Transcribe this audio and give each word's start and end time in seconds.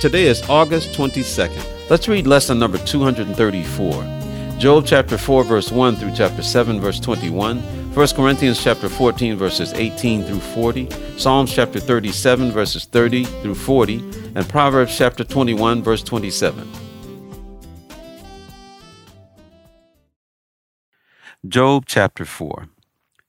Today 0.00 0.26
is 0.26 0.48
August 0.48 0.92
22nd. 0.92 1.90
Let's 1.90 2.06
read 2.06 2.24
lesson 2.24 2.56
number 2.56 2.78
234. 2.78 4.56
Job 4.56 4.86
chapter 4.86 5.18
4 5.18 5.42
verse 5.42 5.72
1 5.72 5.96
through 5.96 6.14
chapter 6.14 6.40
7 6.40 6.80
verse 6.80 7.00
21, 7.00 7.58
1 7.58 8.08
Corinthians 8.14 8.62
chapter 8.62 8.88
14 8.88 9.36
verses 9.36 9.72
18 9.72 10.22
through 10.22 10.38
40, 10.38 10.88
Psalms 11.16 11.52
chapter 11.52 11.80
37 11.80 12.52
verses 12.52 12.84
30 12.84 13.24
through 13.24 13.56
40, 13.56 13.98
and 14.36 14.48
Proverbs 14.48 14.96
chapter 14.96 15.24
21 15.24 15.82
verse 15.82 16.04
27. 16.04 16.70
Job 21.48 21.86
chapter 21.88 22.24
4 22.24 22.68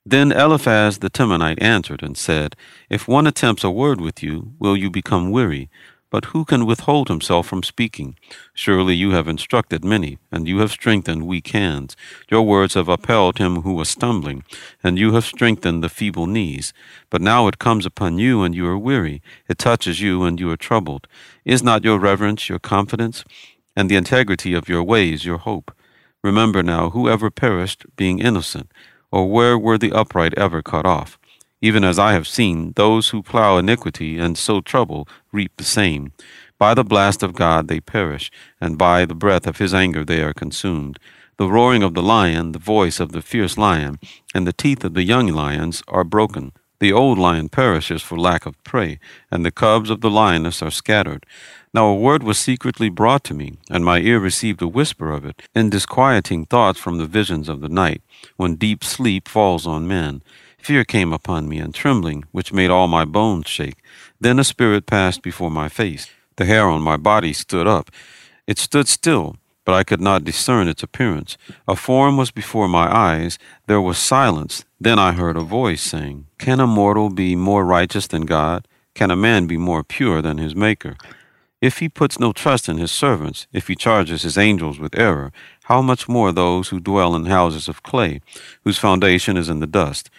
Then 0.06 0.32
Eliphaz 0.32 1.00
the 1.00 1.10
Temanite 1.10 1.64
answered 1.64 2.04
and 2.04 2.16
said, 2.16 2.56
If 2.92 3.08
one 3.08 3.26
attempts 3.26 3.64
a 3.64 3.72
word 3.72 4.00
with 4.00 4.22
you, 4.22 4.54
will 4.60 4.78
you 4.78 4.92
become 4.92 5.32
weary? 5.32 5.72
But 6.12 6.26
who 6.26 6.44
can 6.44 6.66
withhold 6.66 7.08
himself 7.08 7.46
from 7.46 7.62
speaking? 7.62 8.18
Surely 8.54 8.96
you 8.96 9.12
have 9.12 9.28
instructed 9.28 9.86
many, 9.86 10.18
and 10.32 10.48
you 10.48 10.58
have 10.58 10.72
strengthened 10.72 11.28
weak 11.28 11.50
hands. 11.50 11.96
Your 12.32 12.42
words 12.42 12.74
have 12.74 12.90
upheld 12.90 13.38
him 13.38 13.62
who 13.62 13.74
was 13.74 13.90
stumbling, 13.90 14.44
and 14.84 14.98
you 14.98 15.14
have 15.14 15.24
strengthened 15.24 15.84
the 15.84 15.90
feeble 15.90 16.26
knees. 16.26 16.74
But 17.12 17.22
now 17.22 17.48
it 17.48 17.60
comes 17.60 17.86
upon 17.86 18.18
you, 18.18 18.42
and 18.42 18.56
you 18.56 18.66
are 18.66 18.78
weary. 18.78 19.22
It 19.48 19.60
touches 19.60 20.02
you, 20.02 20.24
and 20.24 20.40
you 20.40 20.50
are 20.50 20.58
troubled. 20.58 21.08
Is 21.46 21.62
not 21.62 21.84
your 21.84 22.00
reverence 22.00 22.50
your 22.50 22.60
confidence, 22.60 23.24
and 23.76 23.88
the 23.88 23.96
integrity 23.96 24.56
of 24.56 24.68
your 24.68 24.84
ways 24.84 25.26
your 25.26 25.38
hope? 25.38 25.72
Remember 26.24 26.64
now, 26.64 26.90
whoever 26.90 27.30
perished, 27.30 27.86
being 27.96 28.18
innocent, 28.18 28.72
or 29.12 29.30
where 29.30 29.60
were 29.60 29.78
the 29.78 29.92
upright 29.92 30.34
ever 30.38 30.64
cut 30.64 30.88
off? 30.88 31.19
Even 31.62 31.84
as 31.84 32.00
I 32.00 32.14
have 32.14 32.28
seen, 32.28 32.72
those 32.74 33.10
who 33.10 33.22
plow 33.22 33.58
iniquity 33.58 34.18
and 34.18 34.38
sow 34.38 34.62
trouble 34.62 35.08
reap 35.32 35.52
the 35.58 35.64
same. 35.64 36.14
By 36.58 36.74
the 36.74 36.84
blast 36.84 37.22
of 37.22 37.34
God 37.34 37.68
they 37.68 37.80
perish, 37.80 38.32
and 38.62 38.78
by 38.78 39.06
the 39.06 39.16
breath 39.16 39.46
of 39.46 39.58
his 39.58 39.74
anger 39.74 40.06
they 40.06 40.22
are 40.22 40.34
consumed. 40.34 41.00
The 41.38 41.50
roaring 41.50 41.84
of 41.84 41.94
the 41.94 42.04
lion, 42.04 42.52
the 42.54 42.60
voice 42.60 43.00
of 43.00 43.12
the 43.12 43.22
fierce 43.22 43.58
lion, 43.58 44.00
and 44.34 44.46
the 44.46 44.54
teeth 44.54 44.84
of 44.84 44.94
the 44.94 45.04
young 45.04 45.28
lions 45.28 45.84
are 45.88 46.04
broken. 46.04 46.54
The 46.80 46.94
old 46.94 47.18
lion 47.18 47.50
perishes 47.50 48.02
for 48.02 48.18
lack 48.18 48.46
of 48.46 48.62
prey, 48.64 49.00
and 49.30 49.46
the 49.46 49.52
cubs 49.52 49.90
of 49.90 50.00
the 50.00 50.10
lioness 50.10 50.62
are 50.62 50.72
scattered. 50.72 51.26
Now 51.74 51.88
a 51.88 51.96
word 51.96 52.24
was 52.24 52.38
secretly 52.38 52.90
brought 52.90 53.26
to 53.26 53.34
me, 53.34 53.58
and 53.70 53.84
my 53.84 54.00
ear 54.00 54.20
received 54.20 54.62
a 54.62 54.68
whisper 54.68 55.12
of 55.12 55.26
it, 55.26 55.42
in 55.54 55.70
disquieting 55.70 56.46
thoughts 56.46 56.80
from 56.80 56.98
the 56.98 57.06
visions 57.06 57.50
of 57.50 57.60
the 57.60 57.68
night, 57.68 58.02
when 58.38 58.56
deep 58.56 58.84
sleep 58.84 59.28
falls 59.28 59.68
on 59.68 59.90
men. 59.90 60.22
Fear 60.60 60.86
came 60.86 61.14
upon 61.14 61.50
me, 61.50 61.58
and 61.58 61.74
trembling, 61.74 62.26
which 62.32 62.54
made 62.54 62.70
all 62.70 62.88
my 62.88 63.06
bones 63.06 63.48
shake. 63.48 63.78
Then 64.20 64.40
a 64.40 64.44
spirit 64.44 64.86
passed 64.86 65.22
before 65.22 65.50
my 65.50 65.70
face. 65.70 66.08
The 66.36 66.46
hair 66.46 66.68
on 66.68 66.82
my 66.82 66.98
body 66.98 67.34
stood 67.34 67.68
up. 67.68 67.90
It 68.46 68.58
stood 68.58 68.88
still, 68.88 69.38
but 69.66 69.74
I 69.74 69.84
could 69.84 70.02
not 70.02 70.24
discern 70.24 70.68
its 70.68 70.84
appearance. 70.84 71.38
A 71.68 71.76
form 71.76 72.18
was 72.18 72.32
before 72.32 72.68
my 72.68 72.94
eyes. 72.94 73.38
There 73.68 73.82
was 73.82 73.98
silence. 73.98 74.66
Then 74.80 75.00
I 75.00 75.12
heard 75.12 75.38
a 75.38 75.42
voice 75.42 75.82
saying, 75.82 76.28
Can 76.38 76.60
a 76.60 76.68
mortal 76.68 77.10
be 77.10 77.36
more 77.36 77.66
righteous 77.66 78.08
than 78.08 78.26
God? 78.26 78.68
Can 78.96 79.12
a 79.12 79.16
man 79.16 79.48
be 79.48 79.58
more 79.58 79.84
pure 79.84 80.22
than 80.22 80.38
his 80.38 80.56
Maker? 80.56 80.98
If 81.62 81.80
he 81.80 81.90
puts 81.90 82.20
no 82.20 82.32
trust 82.32 82.70
in 82.70 82.78
his 82.78 82.92
servants, 82.92 83.46
if 83.52 83.68
he 83.68 83.76
charges 83.76 84.24
his 84.24 84.38
angels 84.38 84.80
with 84.80 84.98
error, 84.98 85.32
how 85.64 85.82
much 85.82 86.08
more 86.08 86.32
those 86.32 86.70
who 86.70 86.80
dwell 86.80 87.16
in 87.16 87.26
houses 87.26 87.68
of 87.68 87.84
clay, 87.84 88.22
whose 88.64 88.78
foundation 88.78 89.36
is 89.36 89.50
in 89.50 89.60
the 89.60 89.68
dust? 89.68 90.10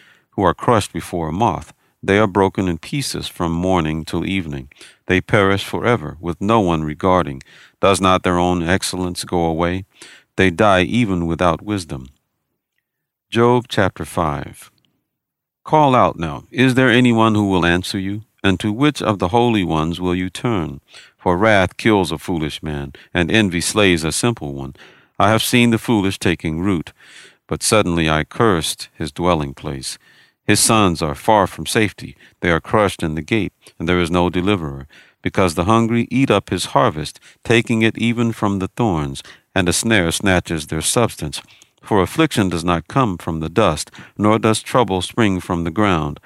Who 0.41 0.47
are 0.47 0.55
crushed 0.55 0.95
before 0.95 1.29
a 1.29 1.33
moth. 1.33 1.75
They 2.03 2.19
are 2.19 2.27
broken 2.27 2.67
in 2.67 2.79
pieces 2.79 3.29
from 3.29 3.53
morning 3.53 4.07
till 4.07 4.25
evening. 4.25 4.71
They 5.07 5.21
perish 5.21 5.65
forever, 5.65 6.17
with 6.19 6.41
no 6.41 6.61
one 6.61 6.83
regarding. 6.83 7.43
Does 7.79 8.01
not 8.01 8.23
their 8.23 8.39
own 8.39 8.63
excellence 8.63 9.23
go 9.25 9.45
away? 9.45 9.85
They 10.37 10.49
die 10.49 10.85
even 10.85 11.27
without 11.27 11.61
wisdom. 11.61 12.09
Job 13.29 13.67
chapter 13.69 14.07
5 14.07 14.71
Call 15.63 15.95
out 15.95 16.19
now, 16.19 16.45
is 16.51 16.73
there 16.73 16.89
anyone 16.89 17.35
who 17.35 17.47
will 17.51 17.67
answer 17.67 17.99
you? 17.99 18.23
And 18.43 18.59
to 18.61 18.73
which 18.73 19.03
of 19.03 19.19
the 19.19 19.29
holy 19.29 19.63
ones 19.63 20.01
will 20.01 20.15
you 20.15 20.31
turn? 20.31 20.81
For 21.19 21.37
wrath 21.37 21.77
kills 21.77 22.11
a 22.11 22.17
foolish 22.17 22.63
man, 22.63 22.95
and 23.13 23.31
envy 23.31 23.61
slays 23.61 24.05
a 24.05 24.11
simple 24.11 24.55
one. 24.55 24.75
I 25.19 25.29
have 25.29 25.43
seen 25.43 25.69
the 25.69 25.77
foolish 25.77 26.19
taking 26.19 26.61
root, 26.61 26.95
but 27.47 27.63
suddenly 27.63 28.09
I 28.09 28.25
cursed 28.25 28.89
his 28.95 29.13
dwelling 29.13 29.53
place. 29.53 29.99
His 30.51 30.59
sons 30.59 31.01
are 31.01 31.15
far 31.15 31.47
from 31.47 31.65
safety. 31.65 32.17
They 32.41 32.51
are 32.51 32.61
crushed 32.61 33.05
in 33.05 33.15
the 33.15 33.23
gate, 33.23 33.53
and 33.79 33.89
there 33.89 34.01
is 34.01 34.11
no 34.11 34.29
deliverer. 34.29 34.89
Because 35.23 35.55
the 35.55 35.67
hungry 35.67 36.09
eat 36.11 36.29
up 36.29 36.51
his 36.51 36.75
harvest, 36.75 37.21
taking 37.45 37.83
it 37.83 37.97
even 37.97 38.33
from 38.33 38.59
the 38.59 38.67
thorns, 38.67 39.23
and 39.55 39.69
a 39.69 39.73
snare 39.73 40.11
snatches 40.11 40.67
their 40.67 40.81
substance. 40.81 41.41
For 41.85 42.03
affliction 42.03 42.49
does 42.49 42.65
not 42.65 42.89
come 42.89 43.17
from 43.17 43.39
the 43.39 43.49
dust, 43.49 43.93
nor 44.19 44.41
does 44.41 44.61
trouble 44.61 45.03
spring 45.03 45.39
from 45.39 45.63
the 45.63 45.71
ground. 45.71 46.19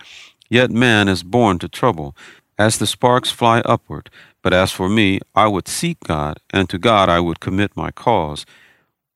Yet 0.48 0.70
man 0.70 1.06
is 1.06 1.22
born 1.22 1.58
to 1.58 1.68
trouble, 1.68 2.16
as 2.58 2.78
the 2.78 2.86
sparks 2.86 3.30
fly 3.30 3.60
upward. 3.66 4.08
But 4.40 4.54
as 4.54 4.72
for 4.72 4.88
me, 4.88 5.20
I 5.34 5.48
would 5.48 5.68
seek 5.68 6.00
God, 6.00 6.40
and 6.48 6.66
to 6.70 6.78
God 6.78 7.10
I 7.10 7.20
would 7.20 7.40
commit 7.40 7.76
my 7.76 7.90
cause. 7.90 8.46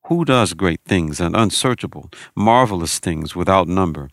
Who 0.08 0.26
does 0.26 0.52
great 0.52 0.82
things 0.84 1.18
and 1.18 1.34
unsearchable, 1.34 2.10
marvelous 2.34 2.98
things 2.98 3.34
without 3.34 3.68
number? 3.68 4.10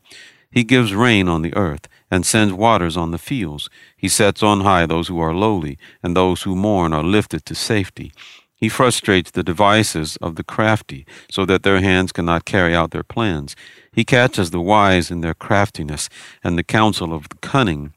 He 0.55 0.63
gives 0.63 0.95
rain 0.95 1.27
on 1.27 1.41
the 1.41 1.53
earth, 1.55 1.89
and 2.09 2.25
sends 2.25 2.53
waters 2.53 2.95
on 2.95 3.11
the 3.11 3.17
fields. 3.17 3.69
He 3.97 4.07
sets 4.07 4.41
on 4.41 4.61
high 4.61 4.85
those 4.85 5.09
who 5.09 5.19
are 5.19 5.33
lowly, 5.33 5.77
and 6.01 6.15
those 6.15 6.43
who 6.43 6.55
mourn 6.55 6.93
are 6.93 7.03
lifted 7.03 7.45
to 7.45 7.55
safety. 7.55 8.13
He 8.55 8.69
frustrates 8.69 9.31
the 9.31 9.43
devices 9.43 10.15
of 10.21 10.37
the 10.37 10.45
crafty, 10.45 11.05
so 11.29 11.45
that 11.45 11.63
their 11.63 11.81
hands 11.81 12.13
cannot 12.13 12.45
carry 12.45 12.73
out 12.73 12.91
their 12.91 13.03
plans. 13.03 13.53
He 13.91 14.05
catches 14.05 14.51
the 14.51 14.61
wise 14.61 15.11
in 15.11 15.19
their 15.19 15.33
craftiness, 15.33 16.07
and 16.41 16.57
the 16.57 16.63
counsel 16.63 17.13
of 17.13 17.27
the 17.27 17.35
cunning 17.41 17.93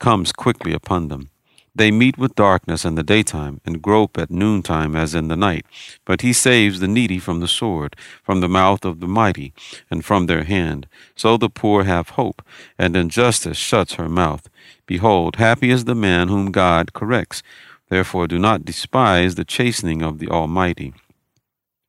comes 0.00 0.32
quickly 0.32 0.72
upon 0.72 1.06
them. 1.06 1.30
They 1.74 1.90
meet 1.90 2.18
with 2.18 2.34
darkness 2.34 2.84
in 2.84 2.96
the 2.96 3.02
daytime, 3.02 3.60
and 3.64 3.80
grope 3.80 4.18
at 4.18 4.30
noontime 4.30 4.94
as 4.94 5.14
in 5.14 5.28
the 5.28 5.36
night. 5.36 5.64
But 6.04 6.20
he 6.20 6.34
saves 6.34 6.80
the 6.80 6.88
needy 6.88 7.18
from 7.18 7.40
the 7.40 7.48
sword, 7.48 7.96
from 8.22 8.40
the 8.40 8.48
mouth 8.48 8.84
of 8.84 9.00
the 9.00 9.08
mighty, 9.08 9.54
and 9.90 10.04
from 10.04 10.26
their 10.26 10.44
hand. 10.44 10.86
So 11.16 11.38
the 11.38 11.48
poor 11.48 11.84
have 11.84 12.10
hope, 12.10 12.42
and 12.78 12.94
injustice 12.94 13.56
shuts 13.56 13.94
her 13.94 14.08
mouth. 14.08 14.50
Behold, 14.86 15.36
happy 15.36 15.70
is 15.70 15.84
the 15.84 15.94
man 15.94 16.28
whom 16.28 16.52
God 16.52 16.92
corrects. 16.92 17.42
Therefore 17.88 18.26
do 18.26 18.38
not 18.38 18.66
despise 18.66 19.34
the 19.34 19.44
chastening 19.44 20.02
of 20.02 20.18
the 20.18 20.28
Almighty. 20.28 20.92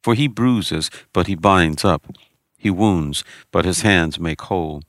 For 0.02 0.16
he 0.16 0.28
bruises, 0.28 0.90
but 1.12 1.28
he 1.28 1.36
binds 1.36 1.84
up. 1.84 2.06
He 2.58 2.70
wounds, 2.70 3.26
but 3.52 3.66
his 3.66 3.82
hands 3.82 4.20
make 4.20 4.42
whole. 4.44 4.84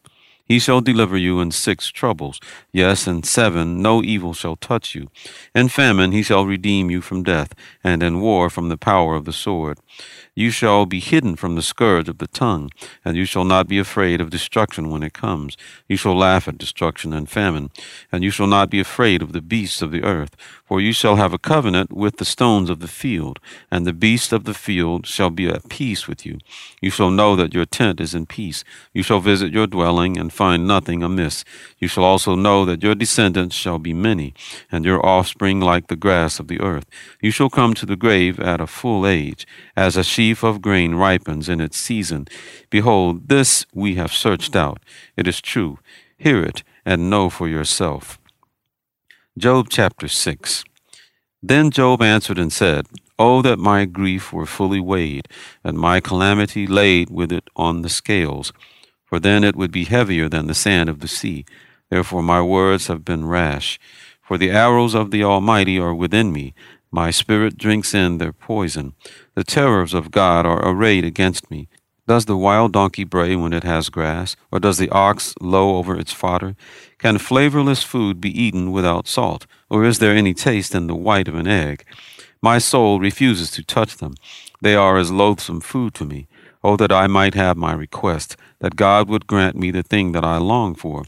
He 0.46 0.58
shall 0.58 0.82
deliver 0.82 1.16
you 1.16 1.40
in 1.40 1.50
six 1.52 1.88
troubles. 1.88 2.38
Yes, 2.70 3.06
in 3.06 3.22
seven 3.22 3.80
no 3.80 4.02
evil 4.02 4.34
shall 4.34 4.56
touch 4.56 4.94
you. 4.94 5.08
In 5.54 5.68
famine 5.68 6.12
he 6.12 6.22
shall 6.22 6.44
redeem 6.44 6.90
you 6.90 7.00
from 7.00 7.22
death, 7.22 7.54
and 7.82 8.02
in 8.02 8.20
war 8.20 8.50
from 8.50 8.68
the 8.68 8.76
power 8.76 9.14
of 9.14 9.24
the 9.24 9.32
sword. 9.32 9.78
You 10.34 10.50
shall 10.50 10.84
be 10.84 11.00
hidden 11.00 11.36
from 11.36 11.54
the 11.54 11.62
scourge 11.62 12.08
of 12.08 12.18
the 12.18 12.26
tongue, 12.26 12.70
and 13.04 13.16
you 13.16 13.24
shall 13.24 13.44
not 13.44 13.68
be 13.68 13.78
afraid 13.78 14.20
of 14.20 14.30
destruction 14.30 14.90
when 14.90 15.02
it 15.02 15.14
comes. 15.14 15.56
You 15.88 15.96
shall 15.96 16.16
laugh 16.16 16.46
at 16.46 16.58
destruction 16.58 17.12
and 17.14 17.28
famine, 17.28 17.70
and 18.12 18.22
you 18.22 18.30
shall 18.30 18.46
not 18.46 18.68
be 18.68 18.80
afraid 18.80 19.22
of 19.22 19.32
the 19.32 19.40
beasts 19.40 19.80
of 19.80 19.92
the 19.92 20.02
earth. 20.02 20.36
For 20.66 20.80
you 20.80 20.92
shall 20.92 21.16
have 21.16 21.34
a 21.34 21.38
covenant 21.38 21.92
with 21.92 22.16
the 22.16 22.24
stones 22.24 22.70
of 22.70 22.80
the 22.80 22.88
field, 22.88 23.38
and 23.70 23.86
the 23.86 23.92
beasts 23.92 24.32
of 24.32 24.44
the 24.44 24.54
field 24.54 25.06
shall 25.06 25.28
be 25.28 25.46
at 25.46 25.68
peace 25.68 26.08
with 26.08 26.24
you. 26.24 26.38
You 26.80 26.88
shall 26.90 27.10
know 27.10 27.36
that 27.36 27.52
your 27.52 27.66
tent 27.66 28.00
is 28.00 28.14
in 28.14 28.24
peace. 28.24 28.64
You 28.94 29.02
shall 29.02 29.20
visit 29.20 29.52
your 29.52 29.66
dwelling, 29.66 30.16
and 30.16 30.32
find 30.32 30.66
nothing 30.66 31.02
amiss. 31.02 31.44
You 31.78 31.86
shall 31.86 32.04
also 32.04 32.34
know 32.34 32.64
that 32.64 32.82
your 32.82 32.94
descendants 32.94 33.54
shall 33.54 33.78
be 33.78 33.92
many, 33.92 34.32
and 34.72 34.86
your 34.86 35.04
offspring 35.04 35.60
like 35.60 35.88
the 35.88 35.96
grass 35.96 36.40
of 36.40 36.48
the 36.48 36.60
earth. 36.60 36.86
You 37.20 37.30
shall 37.30 37.50
come 37.50 37.74
to 37.74 37.84
the 37.84 37.96
grave 37.96 38.40
at 38.40 38.62
a 38.62 38.66
full 38.66 39.06
age, 39.06 39.46
as 39.76 39.98
a 39.98 40.04
sheaf 40.04 40.42
of 40.42 40.62
grain 40.62 40.94
ripens 40.94 41.48
in 41.48 41.60
its 41.60 41.76
season. 41.76 42.26
Behold, 42.70 43.28
this 43.28 43.66
we 43.74 43.96
have 43.96 44.12
searched 44.12 44.56
out. 44.56 44.80
It 45.14 45.28
is 45.28 45.42
true. 45.42 45.78
Hear 46.16 46.42
it 46.42 46.62
and 46.86 47.10
know 47.10 47.28
for 47.28 47.48
yourself. 47.48 48.18
Job 49.36 49.66
chapter 49.68 50.06
6. 50.06 50.62
Then 51.42 51.72
Job 51.72 52.00
answered 52.00 52.38
and 52.38 52.52
said, 52.52 52.86
Oh, 53.18 53.42
that 53.42 53.58
my 53.58 53.84
grief 53.84 54.32
were 54.32 54.46
fully 54.46 54.78
weighed, 54.78 55.26
and 55.64 55.76
my 55.76 55.98
calamity 55.98 56.68
laid 56.68 57.10
with 57.10 57.32
it 57.32 57.50
on 57.56 57.82
the 57.82 57.88
scales, 57.88 58.52
for 59.04 59.18
then 59.18 59.42
it 59.42 59.56
would 59.56 59.72
be 59.72 59.86
heavier 59.86 60.28
than 60.28 60.46
the 60.46 60.54
sand 60.54 60.88
of 60.88 61.00
the 61.00 61.08
sea. 61.08 61.44
Therefore 61.90 62.22
my 62.22 62.42
words 62.42 62.86
have 62.86 63.04
been 63.04 63.26
rash. 63.26 63.80
For 64.22 64.38
the 64.38 64.52
arrows 64.52 64.94
of 64.94 65.10
the 65.10 65.24
Almighty 65.24 65.80
are 65.80 65.94
within 65.94 66.32
me. 66.32 66.54
My 66.92 67.10
spirit 67.10 67.58
drinks 67.58 67.92
in 67.92 68.18
their 68.18 68.32
poison. 68.32 68.94
The 69.34 69.42
terrors 69.42 69.94
of 69.94 70.12
God 70.12 70.46
are 70.46 70.64
arrayed 70.64 71.04
against 71.04 71.50
me. 71.50 71.66
Does 72.06 72.26
the 72.26 72.36
wild 72.36 72.72
donkey 72.72 73.04
bray 73.04 73.34
when 73.34 73.54
it 73.54 73.64
has 73.64 73.88
grass, 73.88 74.36
or 74.52 74.60
does 74.60 74.76
the 74.76 74.90
ox 74.90 75.34
low 75.40 75.76
over 75.76 75.98
its 75.98 76.12
fodder? 76.12 76.54
Can 77.04 77.18
flavorless 77.18 77.82
food 77.82 78.18
be 78.18 78.30
eaten 78.30 78.72
without 78.72 79.06
salt, 79.06 79.46
or 79.68 79.84
is 79.84 79.98
there 79.98 80.16
any 80.16 80.32
taste 80.32 80.74
in 80.74 80.86
the 80.86 80.94
white 80.94 81.28
of 81.28 81.34
an 81.34 81.46
egg? 81.46 81.84
My 82.40 82.56
soul 82.56 82.98
refuses 82.98 83.50
to 83.50 83.62
touch 83.62 83.98
them. 83.98 84.14
They 84.62 84.74
are 84.74 84.96
as 84.96 85.12
loathsome 85.12 85.60
food 85.60 85.92
to 85.96 86.06
me. 86.06 86.28
Oh, 86.62 86.78
that 86.78 86.90
I 86.90 87.06
might 87.06 87.34
have 87.34 87.58
my 87.58 87.74
request, 87.74 88.38
that 88.60 88.76
God 88.76 89.10
would 89.10 89.26
grant 89.26 89.54
me 89.54 89.70
the 89.70 89.82
thing 89.82 90.12
that 90.12 90.24
I 90.24 90.38
long 90.38 90.74
for, 90.74 91.04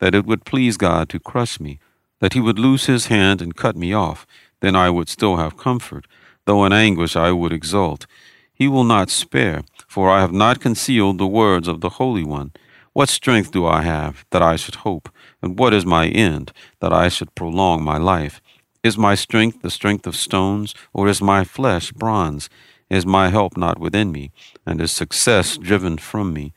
that 0.00 0.16
it 0.16 0.26
would 0.26 0.44
please 0.44 0.76
God 0.76 1.08
to 1.10 1.20
crush 1.20 1.60
me, 1.60 1.78
that 2.18 2.32
he 2.32 2.40
would 2.40 2.58
loose 2.58 2.86
his 2.86 3.06
hand 3.06 3.40
and 3.40 3.54
cut 3.54 3.76
me 3.76 3.92
off. 3.92 4.26
Then 4.58 4.74
I 4.74 4.90
would 4.90 5.08
still 5.08 5.36
have 5.36 5.56
comfort, 5.56 6.08
though 6.46 6.64
in 6.64 6.72
anguish 6.72 7.14
I 7.14 7.30
would 7.30 7.52
exult. 7.52 8.06
He 8.52 8.66
will 8.66 8.82
not 8.82 9.10
spare, 9.10 9.62
for 9.86 10.10
I 10.10 10.22
have 10.22 10.32
not 10.32 10.58
concealed 10.58 11.18
the 11.18 11.26
words 11.28 11.68
of 11.68 11.82
the 11.82 12.00
Holy 12.00 12.24
One. 12.24 12.50
What 12.94 13.10
strength 13.10 13.52
do 13.52 13.64
I 13.64 13.82
have, 13.82 14.24
that 14.30 14.42
I 14.42 14.56
should 14.56 14.76
hope? 14.76 15.08
And 15.42 15.58
what 15.58 15.74
is 15.74 15.84
my 15.86 16.08
end, 16.08 16.52
that 16.80 16.92
I 16.92 17.08
should 17.08 17.34
prolong 17.34 17.82
my 17.82 17.98
life? 17.98 18.40
Is 18.82 18.96
my 18.96 19.14
strength 19.14 19.62
the 19.62 19.70
strength 19.70 20.06
of 20.06 20.16
stones, 20.16 20.74
or 20.92 21.08
is 21.08 21.20
my 21.20 21.44
flesh 21.44 21.92
bronze? 21.92 22.48
Is 22.88 23.04
my 23.04 23.30
help 23.30 23.56
not 23.56 23.78
within 23.78 24.12
me, 24.12 24.30
and 24.64 24.80
is 24.80 24.92
success 24.92 25.56
driven 25.56 25.98
from 25.98 26.32
me? 26.32 26.52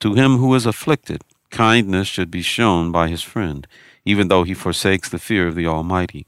To 0.00 0.14
him 0.14 0.38
who 0.38 0.54
is 0.54 0.66
afflicted, 0.66 1.22
kindness 1.50 2.08
should 2.08 2.30
be 2.30 2.42
shown 2.42 2.92
by 2.92 3.08
his 3.08 3.22
friend, 3.22 3.66
even 4.04 4.28
though 4.28 4.44
he 4.44 4.54
forsakes 4.54 5.08
the 5.08 5.18
fear 5.18 5.46
of 5.48 5.54
the 5.54 5.66
Almighty. 5.66 6.26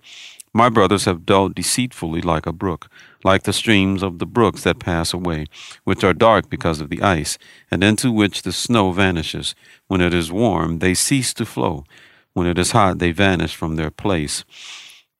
My 0.52 0.68
brothers 0.68 1.04
have 1.04 1.26
dealt 1.26 1.54
deceitfully 1.54 2.22
like 2.22 2.46
a 2.46 2.52
brook, 2.52 2.88
like 3.22 3.42
the 3.42 3.52
streams 3.52 4.02
of 4.02 4.18
the 4.18 4.26
brooks 4.26 4.64
that 4.64 4.78
pass 4.78 5.12
away, 5.12 5.46
which 5.84 6.02
are 6.02 6.14
dark 6.14 6.48
because 6.48 6.80
of 6.80 6.88
the 6.88 7.02
ice, 7.02 7.38
and 7.70 7.84
into 7.84 8.10
which 8.10 8.42
the 8.42 8.52
snow 8.52 8.92
vanishes. 8.92 9.54
When 9.86 10.00
it 10.00 10.14
is 10.14 10.32
warm, 10.32 10.78
they 10.78 10.94
cease 10.94 11.34
to 11.34 11.44
flow. 11.44 11.84
When 12.32 12.46
it 12.46 12.58
is 12.58 12.72
hot, 12.72 12.98
they 12.98 13.12
vanish 13.12 13.54
from 13.54 13.76
their 13.76 13.90
place. 13.90 14.44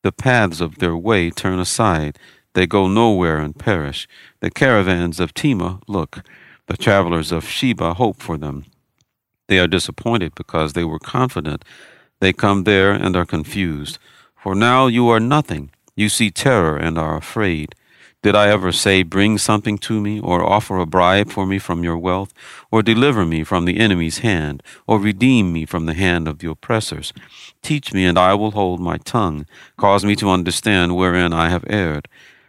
The 0.03 0.11
paths 0.11 0.61
of 0.61 0.77
their 0.77 0.95
way 0.95 1.29
turn 1.29 1.59
aside. 1.59 2.17
They 2.53 2.65
go 2.65 2.87
nowhere 2.87 3.37
and 3.37 3.57
perish. 3.57 4.07
The 4.39 4.49
caravans 4.49 5.19
of 5.19 5.33
Tema 5.33 5.81
look. 5.87 6.23
The 6.67 6.77
travelers 6.77 7.31
of 7.31 7.47
Sheba 7.47 7.95
hope 7.95 8.21
for 8.21 8.37
them. 8.37 8.65
They 9.47 9.59
are 9.59 9.67
disappointed 9.67 10.35
because 10.35 10.73
they 10.73 10.83
were 10.83 10.99
confident. 10.99 11.65
They 12.21 12.33
come 12.33 12.63
there 12.63 12.91
and 12.91 13.15
are 13.15 13.25
confused. 13.25 13.97
For 14.41 14.55
now 14.55 14.87
you 14.87 15.09
are 15.09 15.19
nothing. 15.19 15.71
You 15.95 16.07
see 16.07 16.31
terror 16.31 16.77
and 16.77 16.97
are 16.97 17.17
afraid. 17.17 17.75
Did 18.21 18.35
I 18.35 18.47
ever 18.47 18.71
say, 18.71 19.03
Bring 19.03 19.37
something 19.37 19.77
to 19.79 19.99
me, 19.99 20.19
or 20.19 20.43
offer 20.43 20.77
a 20.77 20.85
bribe 20.85 21.29
for 21.29 21.45
me 21.45 21.59
from 21.59 21.83
your 21.83 21.97
wealth, 21.97 22.33
or 22.71 22.81
deliver 22.81 23.25
me 23.25 23.43
from 23.43 23.65
the 23.65 23.77
enemy's 23.77 24.19
hand, 24.19 24.63
or 24.87 24.97
redeem 24.97 25.51
me 25.51 25.65
from 25.65 25.85
the 25.85 25.93
hand 25.93 26.27
of 26.27 26.39
the 26.39 26.49
oppressors? 26.49 27.11
Teach 27.61 27.93
me, 27.93 28.05
and 28.05 28.17
I 28.17 28.33
will 28.33 28.51
hold 28.51 28.79
my 28.79 28.97
tongue. 28.97 29.45
Cause 29.77 30.05
me 30.05 30.15
to 30.17 30.29
understand 30.29 30.95
wherein 30.95 31.33
I 31.33 31.49
have 31.49 31.65
erred. 31.67 32.07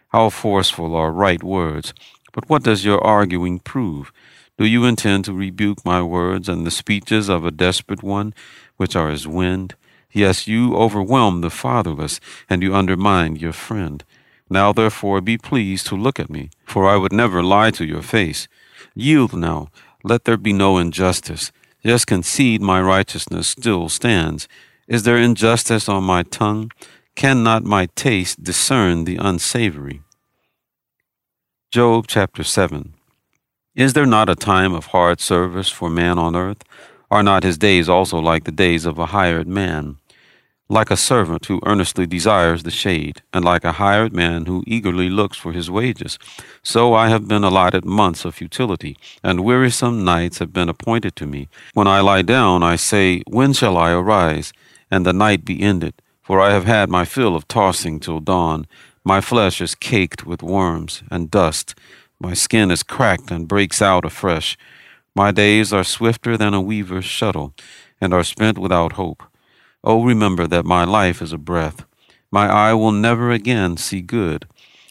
How 0.08 0.31
forceful 0.31 0.94
are 0.94 1.12
right 1.12 1.42
words! 1.42 1.92
But 2.32 2.48
what 2.48 2.62
does 2.62 2.84
your 2.84 3.02
arguing 3.04 3.58
prove? 3.58 4.12
Do 4.58 4.64
you 4.64 4.84
intend 4.84 5.25
to 5.25 5.32
rebuke 5.32 5.84
my 5.84 6.02
words 6.02 6.48
and 6.48 6.64
the 6.64 6.70
speeches 6.70 7.28
of 7.28 7.44
a 7.44 7.50
desperate 7.50 8.02
one, 8.04 8.32
which 8.76 8.94
are 8.94 9.10
as 9.10 9.26
wind? 9.26 9.75
Yes, 10.12 10.46
you 10.46 10.74
overwhelm 10.74 11.40
the 11.40 11.50
fatherless, 11.50 12.20
and 12.48 12.62
you 12.62 12.74
undermine 12.74 13.36
your 13.36 13.52
friend. 13.52 14.04
Now 14.48 14.72
therefore 14.72 15.20
be 15.20 15.38
pleased 15.38 15.86
to 15.86 15.96
look 15.96 16.18
at 16.18 16.30
me, 16.30 16.50
for 16.64 16.88
I 16.88 16.96
would 16.96 17.12
never 17.12 17.42
lie 17.42 17.70
to 17.72 17.84
your 17.84 18.02
face. 18.02 18.48
Yield 18.94 19.34
now, 19.34 19.68
let 20.02 20.24
there 20.24 20.36
be 20.36 20.52
no 20.52 20.78
injustice. 20.78 21.52
Just 21.84 22.08
concede 22.08 22.60
my 22.60 22.80
righteousness 22.80 23.48
still 23.48 23.88
stands. 23.88 24.48
Is 24.88 25.04
there 25.04 25.16
injustice 25.16 25.88
on 25.88 26.02
my 26.02 26.24
tongue? 26.24 26.72
Cannot 27.14 27.64
my 27.64 27.86
taste 27.94 28.42
discern 28.42 29.04
the 29.04 29.16
unsavory? 29.16 30.02
Job 31.70 32.06
chapter 32.08 32.42
7 32.42 32.94
Is 33.76 33.92
there 33.92 34.06
not 34.06 34.28
a 34.28 34.34
time 34.34 34.74
of 34.74 34.86
hard 34.86 35.20
service 35.20 35.68
for 35.68 35.88
man 35.88 36.18
on 36.18 36.34
earth? 36.34 36.64
Are 37.10 37.22
not 37.22 37.44
his 37.44 37.56
days 37.56 37.88
also 37.88 38.18
like 38.18 38.44
the 38.44 38.52
days 38.52 38.84
of 38.84 38.98
a 38.98 39.06
hired 39.06 39.46
man? 39.46 40.00
Like 40.70 40.90
a 40.90 40.96
servant 40.96 41.46
who 41.46 41.61
earnestly 41.67 42.06
desires 42.06 42.62
the 42.62 42.70
shade, 42.70 43.22
and 43.32 43.44
like 43.44 43.64
a 43.64 43.72
hired 43.72 44.14
man 44.14 44.46
who 44.46 44.62
eagerly 44.69 45.11
looks 45.11 45.37
for 45.37 45.52
his 45.52 45.69
wages. 45.69 46.17
So 46.62 46.94
I 46.94 47.08
have 47.08 47.26
been 47.26 47.43
allotted 47.43 47.84
months 47.84 48.25
of 48.25 48.37
futility, 48.37 48.96
and 49.25 49.44
wearisome 49.44 50.05
nights 50.05 50.38
have 50.38 50.52
been 50.52 50.69
appointed 50.69 51.17
to 51.17 51.26
me. 51.26 51.49
When 51.75 51.88
I 51.88 52.00
lie 52.00 52.22
down, 52.22 52.62
I 52.62 52.76
say, 52.76 53.22
When 53.26 53.52
shall 53.52 53.76
I 53.76 53.90
arise, 53.90 54.52
and 54.93 55.05
the 55.05 55.12
night 55.12 55.44
be 55.44 55.61
ended? 55.61 55.94
For 56.22 56.40
I 56.40 56.52
have 56.52 56.67
had 56.67 56.88
my 56.88 57.05
fill 57.05 57.34
of 57.34 57.49
tossing 57.49 57.99
till 57.99 58.20
dawn. 58.20 58.69
My 59.05 59.20
flesh 59.20 59.61
is 59.61 59.75
caked 59.75 60.25
with 60.25 60.40
worms 60.40 61.02
and 61.11 61.32
dust. 61.32 61.75
My 62.20 62.32
skin 62.34 62.70
is 62.70 62.84
cracked 62.84 63.32
and 63.32 63.49
breaks 63.49 63.82
out 63.82 64.05
afresh. 64.05 64.56
My 65.16 65.32
days 65.32 65.73
are 65.73 65.82
swifter 65.82 66.37
than 66.37 66.55
a 66.55 66.61
weaver's 66.61 67.05
shuttle, 67.05 67.55
and 68.00 68.14
are 68.14 68.23
spent 68.23 68.56
without 68.56 68.93
hope. 68.93 69.25
Oh, 69.82 70.04
remember 70.04 70.46
that 70.46 70.66
my 70.66 70.84
life 70.84 71.22
is 71.22 71.32
a 71.32 71.38
breath. 71.38 71.84
My 72.30 72.46
eye 72.46 72.74
will 72.74 72.92
never 72.92 73.30
again 73.30 73.76
see 73.76 74.02
good. 74.02 74.46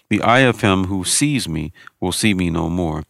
The 0.10 0.22
eye 0.22 0.40
of 0.40 0.62
him 0.62 0.86
who 0.86 1.04
sees 1.04 1.48
me 1.48 1.72
will 2.00 2.12
see 2.12 2.34
me 2.34 2.50
no 2.50 2.70
more. 2.70 3.04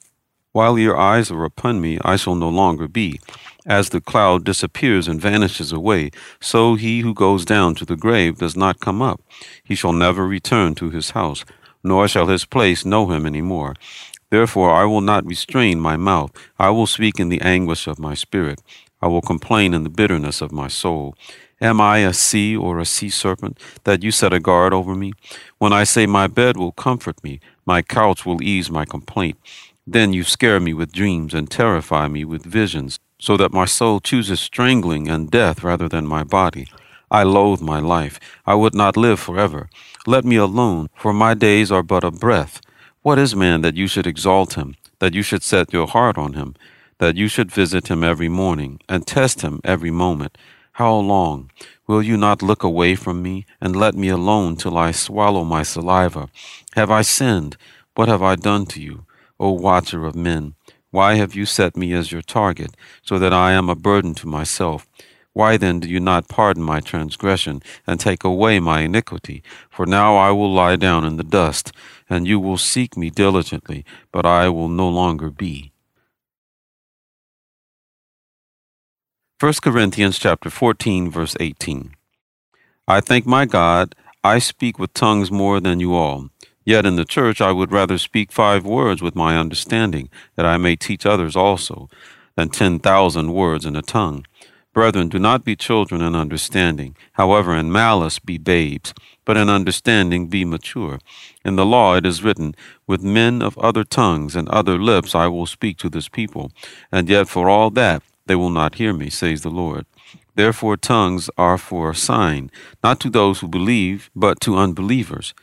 While 0.51 0.77
your 0.77 0.97
eyes 0.97 1.31
are 1.31 1.45
upon 1.45 1.79
me, 1.79 1.97
I 2.03 2.17
shall 2.17 2.35
no 2.35 2.49
longer 2.49 2.87
be. 2.87 3.21
As 3.65 3.89
the 3.89 4.01
cloud 4.01 4.43
disappears 4.43 5.07
and 5.07 5.21
vanishes 5.21 5.71
away, 5.71 6.11
so 6.41 6.75
he 6.75 6.99
who 6.99 7.13
goes 7.13 7.45
down 7.45 7.75
to 7.75 7.85
the 7.85 7.95
grave 7.95 8.39
does 8.39 8.57
not 8.57 8.81
come 8.81 9.01
up. 9.01 9.21
He 9.63 9.75
shall 9.75 9.93
never 9.93 10.27
return 10.27 10.75
to 10.75 10.89
his 10.89 11.11
house, 11.11 11.45
nor 11.83 12.07
shall 12.07 12.27
his 12.27 12.45
place 12.45 12.83
know 12.83 13.09
him 13.09 13.25
any 13.25 13.41
more. 13.41 13.75
Therefore 14.31 14.71
I 14.71 14.83
will 14.86 15.01
not 15.01 15.25
restrain 15.25 15.79
my 15.79 15.95
mouth. 15.95 16.31
I 16.57 16.71
will 16.71 16.88
speak 16.88 17.19
in 17.19 17.29
the 17.29 17.41
anguish 17.41 17.88
of 17.88 18.00
my 18.00 18.15
spirit. 18.15 18.62
I 19.01 19.07
will 19.07 19.21
complain 19.21 19.74
in 19.74 19.83
the 19.83 19.89
bitterness 19.89 20.41
of 20.41 20.51
my 20.51 20.67
soul. 20.67 21.15
Am 21.62 21.82
I 21.82 21.98
a 22.00 22.13
sea 22.13 22.56
or 22.56 22.80
a 22.80 22.86
sea 22.86 23.10
serpent 23.10 23.60
that 23.84 24.01
you 24.01 24.12
set 24.12 24.32
a 24.32 24.39
guard 24.39 24.74
over 24.74 24.96
me? 24.96 25.12
When 25.58 25.74
I 25.74 25.84
say 25.84 26.06
my 26.06 26.28
bed 26.28 26.56
will 26.56 26.72
comfort 26.72 27.22
me, 27.22 27.42
my 27.66 27.82
couch 27.82 28.25
will 28.25 28.42
ease 28.42 28.72
my 28.72 28.86
complaint, 28.86 29.38
then 29.86 30.13
you 30.13 30.24
scare 30.24 30.62
me 30.62 30.74
with 30.74 30.94
dreams 30.94 31.34
and 31.34 31.50
terrify 31.50 32.08
me 32.08 32.24
with 32.24 32.46
visions, 32.46 32.98
so 33.20 33.36
that 33.36 33.51
my 33.51 33.66
soul 33.66 34.00
chooses 34.00 34.39
strangling 34.39 35.10
and 35.10 35.30
death 35.30 35.62
rather 35.63 35.89
than 35.89 36.08
my 36.08 36.24
body. 36.24 36.68
I 37.12 37.24
loathe 37.24 37.62
my 37.62 37.80
life. 37.80 38.20
I 38.46 38.56
would 38.56 38.75
not 38.75 38.96
live 38.96 39.20
forever. 39.20 39.70
Let 40.08 40.24
me 40.24 40.38
alone, 40.38 40.89
for 40.96 41.12
my 41.12 41.34
days 41.34 41.72
are 41.72 41.84
but 41.84 42.06
a 42.06 42.12
breath. 42.12 42.62
What 43.01 43.20
is 43.20 43.36
man 43.36 43.62
that 43.62 43.75
you 43.75 43.88
should 43.88 44.08
exalt 44.08 44.54
him, 44.54 44.75
that 45.00 45.13
you 45.13 45.24
should 45.24 45.44
set 45.44 45.74
your 45.74 45.88
heart 45.88 46.18
on 46.18 46.34
him, 46.34 46.56
that 47.00 47.18
you 47.18 47.28
should 47.28 47.51
visit 47.51 47.88
him 47.89 48.04
every 48.04 48.30
morning, 48.30 48.80
and 48.88 49.06
test 49.06 49.42
him 49.42 49.60
every 49.63 49.92
moment? 49.92 50.38
How 50.79 50.95
long? 50.95 51.51
Will 51.88 52.01
you 52.01 52.15
not 52.15 52.41
look 52.41 52.63
away 52.63 52.95
from 52.95 53.21
me, 53.21 53.45
and 53.59 53.75
let 53.75 53.95
me 53.95 54.07
alone 54.07 54.55
till 54.55 54.77
I 54.77 54.91
swallow 54.91 55.43
my 55.43 55.62
saliva? 55.62 56.29
Have 56.74 56.89
I 56.89 57.01
sinned? 57.01 57.57
What 57.95 58.07
have 58.07 58.24
I 58.24 58.38
done 58.38 58.65
to 58.67 58.81
you, 58.81 59.05
O 59.41 59.51
watcher 59.51 60.05
of 60.05 60.15
men? 60.15 60.55
Why 60.89 61.15
have 61.15 61.36
you 61.36 61.45
set 61.45 61.75
me 61.75 61.91
as 61.91 62.13
your 62.13 62.21
target, 62.21 62.77
so 63.01 63.19
that 63.19 63.33
I 63.33 63.51
am 63.51 63.67
a 63.67 63.75
burden 63.75 64.13
to 64.15 64.27
myself? 64.27 64.88
Why 65.33 65.57
then 65.57 65.81
do 65.81 65.89
you 65.89 66.00
not 66.00 66.29
pardon 66.29 66.63
my 66.63 66.79
transgression, 66.79 67.62
and 67.86 68.00
take 68.00 68.24
away 68.24 68.62
my 68.62 68.79
iniquity? 68.79 69.43
For 69.69 69.86
now 69.86 70.15
I 70.15 70.31
will 70.31 70.53
lie 70.53 70.77
down 70.77 71.03
in 71.03 71.17
the 71.17 71.25
dust, 71.25 71.74
and 72.09 72.25
you 72.25 72.39
will 72.39 72.57
seek 72.57 72.95
me 72.95 73.09
diligently, 73.09 73.83
but 74.13 74.25
I 74.25 74.48
will 74.48 74.69
no 74.69 74.88
longer 74.88 75.29
be. 75.29 75.74
1 79.39 79.53
Corinthians 79.63 80.19
chapter 80.19 80.50
14 80.50 81.10
verse 81.10 81.38
18. 81.39 81.96
I 82.89 83.00
thank 83.00 83.25
my 83.25 83.46
God, 83.46 83.96
I 84.22 84.38
speak 84.38 84.77
with 84.77 84.93
tongues 84.93 85.31
more 85.31 85.62
than 85.62 85.79
you 85.79 85.96
all. 85.96 86.29
Yet 86.65 86.86
in 86.86 86.98
the 86.98 87.05
church 87.05 87.39
I 87.39 87.53
would 87.53 87.72
rather 87.72 87.98
speak 87.98 88.34
five 88.34 88.65
words 88.65 89.01
with 89.01 89.15
my 89.15 89.38
understanding, 89.38 90.10
that 90.36 90.46
I 90.46 90.58
may 90.58 90.75
teach 90.75 91.05
others 91.05 91.38
also, 91.38 91.88
than 92.36 92.50
ten 92.50 92.79
thousand 92.79 93.31
words 93.31 93.65
in 93.65 93.77
a 93.77 93.81
tongue. 93.81 94.25
Brethren, 94.74 95.08
do 95.08 95.17
not 95.17 95.46
be 95.46 95.55
children 95.55 96.01
in 96.01 96.15
understanding. 96.15 96.98
However, 97.13 97.55
in 97.55 97.72
malice 97.72 98.19
be 98.19 98.38
babes, 98.38 98.93
but 99.24 99.38
in 99.38 99.48
understanding 99.48 100.27
be 100.27 100.43
mature. 100.43 101.00
In 101.46 101.55
the 101.55 101.65
law 101.65 101.96
it 101.96 102.05
is 102.05 102.25
written, 102.25 102.55
With 102.88 103.01
men 103.01 103.41
of 103.41 103.58
other 103.60 103.86
tongues 103.86 104.36
and 104.36 104.50
other 104.50 104.77
lips 104.77 105.15
I 105.15 105.27
will 105.27 105.46
speak 105.46 105.77
to 105.77 105.89
this 105.89 106.10
people, 106.10 106.51
and 106.91 107.08
yet 107.08 107.29
for 107.29 107.48
all 107.48 107.69
that 107.69 108.03
they 108.29 108.36
will 108.36 108.51
not 108.51 108.75
hear 108.75 108.93
me, 108.93 109.09
says 109.09 109.41
the 109.41 109.50
Lord. 109.50 109.88
Therefore 110.36 110.77
tongues 110.77 111.31
are 111.36 111.57
for 111.57 111.89
a 111.89 111.95
sign, 111.95 112.51
not 112.83 113.00
to 113.01 113.09
those 113.09 113.39
who 113.39 113.48
believe, 113.48 114.09
but 114.15 114.39
to 114.41 114.55
unbelievers. 114.55 115.33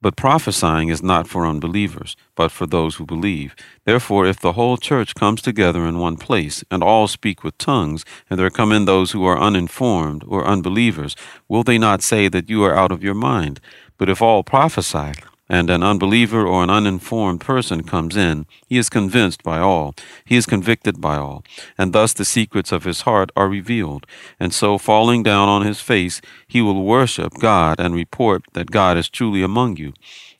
But 0.00 0.16
prophesying 0.16 0.88
is 0.88 1.04
not 1.04 1.28
for 1.28 1.46
unbelievers, 1.46 2.16
but 2.34 2.50
for 2.50 2.66
those 2.66 2.96
who 2.96 3.06
believe. 3.06 3.54
Therefore, 3.84 4.26
if 4.26 4.40
the 4.40 4.54
whole 4.54 4.76
church 4.76 5.14
comes 5.14 5.40
together 5.40 5.86
in 5.86 6.00
one 6.00 6.16
place, 6.16 6.64
and 6.72 6.82
all 6.82 7.06
speak 7.06 7.44
with 7.44 7.56
tongues, 7.56 8.04
and 8.28 8.38
there 8.38 8.50
come 8.50 8.72
in 8.72 8.84
those 8.84 9.12
who 9.12 9.24
are 9.24 9.38
uninformed 9.38 10.24
or 10.26 10.44
unbelievers, 10.44 11.14
will 11.48 11.62
they 11.62 11.78
not 11.78 12.02
say 12.02 12.26
that 12.28 12.50
you 12.50 12.64
are 12.64 12.74
out 12.74 12.90
of 12.90 13.04
your 13.04 13.14
mind? 13.14 13.60
But 13.96 14.10
if 14.10 14.20
all 14.20 14.42
prophesy, 14.42 15.12
and 15.52 15.68
an 15.68 15.82
unbeliever 15.82 16.46
or 16.46 16.64
an 16.64 16.70
uninformed 16.70 17.38
person 17.42 17.82
comes 17.82 18.16
in, 18.16 18.46
he 18.66 18.78
is 18.78 18.88
convinced 18.88 19.42
by 19.42 19.58
all, 19.58 19.94
he 20.24 20.34
is 20.34 20.46
convicted 20.46 20.98
by 20.98 21.18
all, 21.18 21.44
and 21.76 21.92
thus 21.92 22.14
the 22.14 22.24
secrets 22.24 22.72
of 22.72 22.84
his 22.84 23.02
heart 23.02 23.30
are 23.36 23.50
revealed. 23.50 24.06
And 24.40 24.54
so, 24.54 24.78
falling 24.78 25.22
down 25.22 25.50
on 25.50 25.66
his 25.66 25.82
face, 25.82 26.22
he 26.48 26.62
will 26.62 26.82
worship 26.82 27.34
God 27.38 27.78
and 27.78 27.94
report 27.94 28.44
that 28.54 28.70
God 28.70 28.96
is 28.96 29.10
truly 29.10 29.42
among 29.42 29.76
you. 29.76 29.92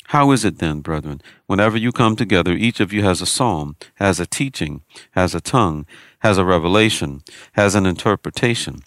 How 0.07 0.31
is 0.31 0.47
it 0.47 0.59
then, 0.59 0.81
brethren, 0.81 1.21
whenever 1.47 1.77
you 1.77 1.93
come 1.93 2.17
together, 2.17 2.53
each 2.53 2.81
of 2.81 2.91
you 2.91 3.03
has 3.03 3.21
a 3.21 3.27
psalm, 3.27 3.77
has 3.97 4.19
a 4.19 4.27
teaching, 4.27 4.81
has 5.11 5.35
a 5.35 5.41
tongue, 5.43 5.85
has 6.21 6.39
a 6.39 6.45
revelation, 6.45 7.23
has 7.53 7.75
an 7.75 7.85
interpretation? 7.85 8.83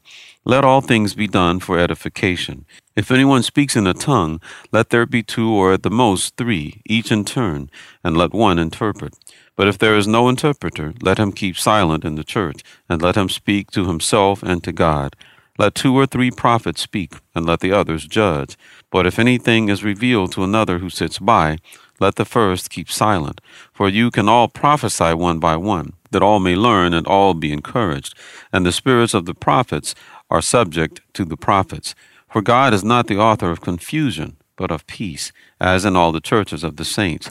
Let 0.48 0.64
all 0.64 0.82
things 0.82 1.16
be 1.16 1.26
done 1.26 1.60
for 1.60 1.80
edification. 1.80 2.68
If 2.96 3.10
anyone 3.10 3.42
speaks 3.42 3.76
in 3.76 3.88
a 3.88 3.96
tongue, 3.96 4.40
let 4.72 4.92
there 4.92 5.08
be 5.08 5.24
two 5.24 5.52
or 5.52 5.74
at 5.74 5.82
the 5.82 5.90
most 5.90 6.38
three, 6.38 6.84
each 6.86 7.12
in 7.12 7.26
turn, 7.26 7.72
and 8.04 8.16
let 8.16 8.32
one 8.32 8.60
interpret. 8.60 9.16
But 9.56 9.68
if 9.68 9.80
there 9.80 9.98
is 9.98 10.06
no 10.06 10.30
interpreter, 10.30 10.94
let 11.02 11.18
him 11.18 11.32
keep 11.32 11.58
silent 11.58 12.06
in 12.06 12.14
the 12.14 12.24
church, 12.24 12.62
and 12.88 13.02
let 13.02 13.18
him 13.18 13.28
speak 13.28 13.72
to 13.72 13.88
himself 13.88 14.44
and 14.44 14.64
to 14.66 14.72
God. 14.72 15.16
Let 15.58 15.74
two 15.74 15.98
or 15.98 16.06
three 16.06 16.30
prophets 16.30 16.82
speak, 16.82 17.16
and 17.34 17.48
let 17.48 17.62
the 17.62 17.72
others 17.72 18.06
judge. 18.06 18.56
But 18.92 19.08
if 19.08 19.18
anything 19.18 19.70
is 19.70 19.84
revealed 19.84 20.32
to 20.34 20.44
another 20.44 20.78
who 20.78 20.92
sits 20.92 21.18
by, 21.18 21.58
let 22.00 22.18
the 22.18 22.26
first 22.26 22.70
keep 22.70 22.92
silent. 22.92 23.42
For 23.74 23.90
you 23.90 24.12
can 24.12 24.28
all 24.28 24.50
prophesy 24.50 25.14
one 25.14 25.40
by 25.40 25.56
one, 25.56 25.94
that 26.12 26.22
all 26.22 26.40
may 26.40 26.56
learn 26.56 26.94
and 26.94 27.08
all 27.08 27.34
be 27.34 27.54
encouraged. 27.54 28.14
And 28.52 28.66
the 28.66 28.74
spirits 28.74 29.14
of 29.14 29.26
the 29.26 29.34
prophets 29.34 29.96
are 30.30 30.42
subject 30.42 31.02
to 31.14 31.26
the 31.26 31.38
prophets. 31.38 31.96
For 32.30 32.42
God 32.42 32.74
is 32.74 32.84
not 32.84 33.08
the 33.08 33.18
author 33.18 33.52
of 33.52 33.62
confusion, 33.62 34.38
but 34.58 34.72
of 34.72 34.88
peace, 34.88 35.32
as 35.60 35.86
in 35.86 35.96
all 35.96 36.12
the 36.12 36.22
churches 36.22 36.64
of 36.64 36.78
the 36.78 36.86
saints. 36.86 37.30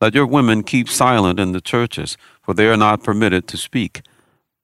Let 0.00 0.14
your 0.14 0.26
women 0.26 0.62
keep 0.62 0.88
silent 0.88 1.38
in 1.38 1.52
the 1.52 1.60
churches, 1.60 2.16
for 2.42 2.54
they 2.54 2.66
are 2.68 2.76
not 2.76 3.02
permitted 3.02 3.46
to 3.48 3.56
speak. 3.56 4.02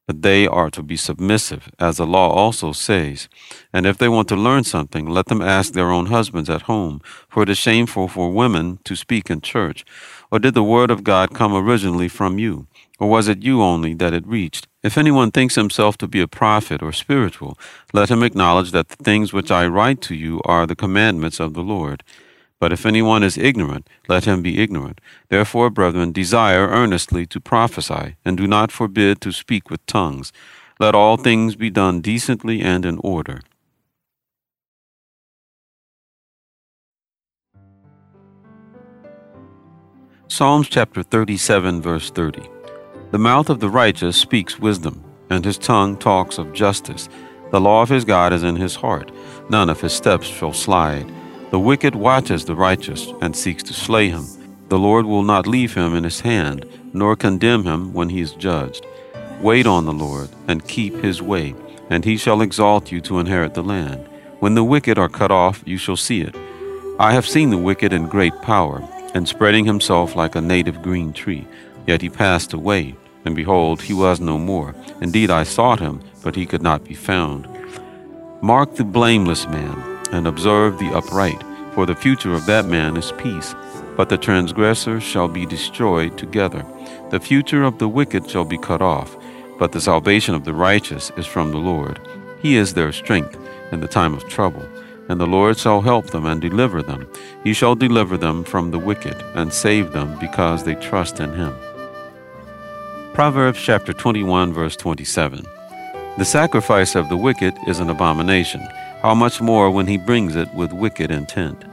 But 0.06 0.23
they 0.23 0.47
are 0.47 0.71
to 0.71 0.83
be 0.83 0.97
submissive, 0.97 1.68
as 1.80 1.97
the 1.97 2.06
law 2.06 2.30
also 2.30 2.73
says. 2.73 3.28
And 3.73 3.87
if 3.87 3.99
they 3.99 4.09
want 4.09 4.28
to 4.28 4.37
learn 4.37 4.62
something, 4.62 5.06
let 5.06 5.26
them 5.26 5.42
ask 5.42 5.73
their 5.73 5.90
own 5.90 6.06
husbands 6.06 6.49
at 6.49 6.62
home, 6.62 7.00
for 7.28 7.42
it 7.42 7.49
is 7.49 7.59
shameful 7.59 8.06
for 8.06 8.30
women 8.30 8.78
to 8.85 8.95
speak 8.95 9.30
in 9.30 9.40
church. 9.40 9.85
Or 10.30 10.38
did 10.38 10.54
the 10.54 10.62
word 10.62 10.90
of 10.92 11.04
God 11.04 11.35
come 11.35 11.54
originally 11.54 12.09
from 12.09 12.38
you? 12.38 12.66
Or 12.99 13.09
was 13.09 13.29
it 13.29 13.43
you 13.43 13.62
only 13.62 13.93
that 13.95 14.15
it 14.15 14.26
reached? 14.26 14.69
If 14.83 14.97
anyone 14.97 15.31
thinks 15.31 15.55
himself 15.55 15.99
to 15.99 16.09
be 16.09 16.21
a 16.21 16.29
prophet 16.29 16.83
or 16.83 16.93
spiritual, 16.93 17.59
let 17.93 18.11
him 18.11 18.23
acknowledge 18.23 18.71
that 18.71 18.88
the 18.88 19.05
things 19.05 19.33
which 19.33 19.50
I 19.50 19.67
write 19.67 20.00
to 20.03 20.15
you 20.15 20.41
are 20.45 20.67
the 20.67 20.76
commandments 20.76 21.38
of 21.38 21.55
the 21.55 21.62
Lord. 21.62 22.03
But 22.59 22.73
if 22.73 22.87
anyone 22.87 23.23
is 23.23 23.37
ignorant, 23.37 23.87
let 24.09 24.25
him 24.25 24.41
be 24.41 24.62
ignorant. 24.62 25.00
Therefore, 25.29 25.69
brethren, 25.69 26.12
desire 26.12 26.69
earnestly 26.69 27.26
to 27.26 27.41
prophesy, 27.41 28.17
and 28.25 28.37
do 28.37 28.47
not 28.47 28.73
forbid 28.73 29.21
to 29.21 29.33
speak 29.33 29.69
with 29.69 29.85
tongues. 29.85 30.33
Let 30.81 30.95
all 30.95 31.19
things 31.19 31.55
be 31.55 31.69
done 31.69 32.00
decently 32.00 32.62
and 32.62 32.87
in 32.87 32.99
order. 33.05 33.41
Psalms 40.29 40.69
chapter 40.69 41.03
37, 41.03 41.81
verse 41.83 42.11
30. 42.11 42.55
The 43.12 43.18
mouth 43.18 43.48
of 43.50 43.60
the 43.60 43.70
righteous 43.70 44.16
speaks 44.16 44.58
wisdom, 44.58 45.04
and 45.30 45.44
his 45.44 45.58
tongue 45.58 45.96
talks 45.96 46.38
of 46.38 46.52
justice. 46.52 47.08
The 47.52 47.60
law 47.60 47.82
of 47.82 47.88
his 47.88 48.04
God 48.04 48.32
is 48.32 48.42
in 48.42 48.56
his 48.56 48.75
heart. 48.75 49.12
None 49.48 49.70
of 49.70 49.80
his 49.80 49.92
steps 49.92 50.26
shall 50.26 50.52
slide. 50.52 51.08
The 51.52 51.60
wicked 51.60 51.94
watches 51.94 52.44
the 52.44 52.56
righteous 52.56 53.12
and 53.22 53.36
seeks 53.36 53.62
to 53.64 53.72
slay 53.72 54.08
him. 54.08 54.26
The 54.68 54.78
Lord 54.78 55.06
will 55.06 55.22
not 55.22 55.46
leave 55.46 55.75
him 55.75 55.94
in 55.94 56.02
his 56.02 56.20
hand, 56.20 56.66
nor 56.92 57.14
condemn 57.14 57.62
him 57.62 57.92
when 57.92 58.08
he 58.08 58.20
is 58.20 58.32
judged. 58.32 58.84
Wait 59.40 59.66
on 59.66 59.84
the 59.84 59.92
Lord 59.92 60.28
and 60.48 60.66
keep 60.66 60.96
his 60.96 61.22
way, 61.22 61.54
and 61.88 62.04
he 62.04 62.16
shall 62.16 62.42
exalt 62.42 62.90
you 62.90 63.00
to 63.02 63.20
inherit 63.20 63.54
the 63.54 63.62
land. 63.62 64.04
When 64.40 64.54
the 64.54 64.64
wicked 64.64 64.98
are 64.98 65.08
cut 65.08 65.30
off, 65.30 65.62
you 65.64 65.78
shall 65.78 65.96
see 65.96 66.22
it. 66.22 66.34
I 66.98 67.12
have 67.12 67.28
seen 67.28 67.50
the 67.50 67.58
wicked 67.58 67.92
in 67.92 68.08
great 68.08 68.34
power, 68.42 68.82
and 69.14 69.28
spreading 69.28 69.64
himself 69.64 70.16
like 70.16 70.34
a 70.34 70.40
native 70.40 70.82
green 70.82 71.12
tree. 71.12 71.46
Yet 71.87 72.02
he 72.02 72.09
passed 72.09 72.52
away, 72.52 72.97
and 73.25 73.35
behold, 73.35 73.83
he 73.83 73.93
was 73.93 74.21
no 74.21 74.38
more. 74.38 74.75
Indeed, 75.00 75.31
I 75.31 75.45
sought 75.45 75.81
him, 75.81 76.02
but 76.23 76.37
he 76.37 76.47
could 76.47 76.62
not 76.62 76.85
be 76.85 76.95
found. 76.95 77.49
Mark 78.43 78.75
the 78.75 78.85
blameless 78.85 79.47
man, 79.47 80.00
and 80.12 80.26
observe 80.26 80.78
the 80.78 80.95
upright, 80.95 81.43
for 81.73 81.87
the 81.87 81.95
future 81.95 82.33
of 82.33 82.47
that 82.47 82.66
man 82.66 82.97
is 82.97 83.12
peace. 83.12 83.55
But 83.97 84.09
the 84.09 84.19
transgressor 84.19 85.00
shall 85.00 85.28
be 85.28 85.47
destroyed 85.47 86.19
together. 86.19 86.64
The 87.11 87.21
future 87.21 87.64
of 87.64 87.78
the 87.78 87.88
wicked 87.88 88.28
shall 88.28 88.45
be 88.45 88.59
cut 88.59 88.83
off, 88.83 89.16
but 89.59 89.73
the 89.73 89.81
salvation 89.81 90.35
of 90.35 90.45
the 90.45 90.55
righteous 90.55 91.11
is 91.16 91.26
from 91.26 91.50
the 91.50 91.59
Lord. 91.59 92.00
He 92.43 92.57
is 92.57 92.75
their 92.75 92.93
strength 92.93 93.38
in 93.73 93.81
the 93.81 93.88
time 93.88 94.14
of 94.14 94.28
trouble 94.28 94.66
and 95.09 95.21
the 95.21 95.26
Lord 95.26 95.57
shall 95.57 95.81
help 95.81 96.11
them 96.11 96.26
and 96.26 96.40
deliver 96.40 96.83
them. 96.83 97.09
He 97.45 97.52
shall 97.52 97.75
deliver 97.75 98.16
them 98.16 98.45
from 98.45 98.71
the 98.71 98.78
wicked 98.78 99.16
and 99.35 99.52
save 99.52 99.93
them 99.93 100.19
because 100.19 100.64
they 100.64 100.75
trust 100.75 101.21
in 101.21 101.33
him. 101.33 101.55
Proverbs 103.16 103.58
chapter 103.62 103.94
21, 103.94 104.52
verse 104.52 104.76
27. 104.76 105.42
The 106.18 106.25
sacrifice 106.26 106.94
of 106.94 107.08
the 107.08 107.16
wicked 107.16 107.54
is 107.66 107.80
an 107.80 107.88
abomination. 107.88 108.61
How 109.00 109.14
much 109.14 109.40
more 109.40 109.70
when 109.70 109.87
he 109.87 109.96
brings 109.96 110.37
it 110.37 110.52
with 110.52 110.70
wicked 110.75 111.11
intent? 111.11 111.64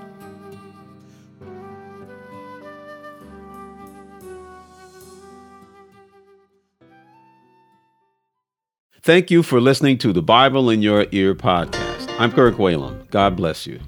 Thank 9.01 9.29
you 9.29 9.43
for 9.43 9.59
listening 9.59 9.97
to 9.97 10.13
the 10.13 10.21
Bible 10.21 10.69
in 10.69 10.81
Your 10.81 11.07
Ear 11.11 11.35
podcast. 11.35 12.09
I'm 12.17 12.31
Kirk 12.31 12.55
Whalum. 12.55 13.09
God 13.09 13.35
bless 13.35 13.67
you. 13.67 13.81